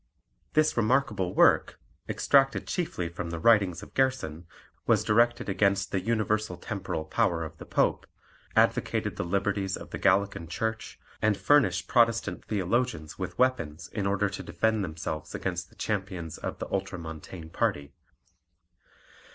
This 0.53 0.75
remarkable 0.75 1.35
work, 1.35 1.79
extracted 2.09 2.65
chiefly 2.65 3.07
from 3.07 3.29
the 3.29 3.37
writings 3.37 3.83
of 3.83 3.93
Gerson, 3.93 4.47
was 4.87 5.03
directed 5.03 5.47
against 5.47 5.91
the 5.91 6.01
universal 6.01 6.57
temporal 6.57 7.05
power 7.05 7.43
of 7.43 7.57
the 7.59 7.67
Pope, 7.67 8.07
advocated 8.55 9.15
the 9.15 9.23
liberties 9.23 9.77
of 9.77 9.91
the 9.91 9.99
Gallican 9.99 10.47
Church, 10.47 10.99
and 11.21 11.37
furnished 11.37 11.87
Protestant 11.87 12.45
theologians 12.45 13.19
with 13.19 13.37
weapons 13.37 13.89
in 13.89 14.07
order 14.07 14.27
to 14.27 14.41
defend 14.41 14.83
themselves 14.83 15.35
against 15.35 15.69
the 15.69 15.75
champions 15.75 16.39
of 16.39 16.57
the 16.57 16.67
Ultramontane 16.71 17.51
party. 17.51 17.93